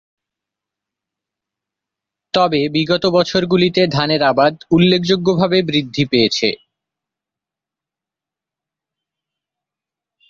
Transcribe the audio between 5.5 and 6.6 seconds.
বৃদ্ধি পেয়েছে।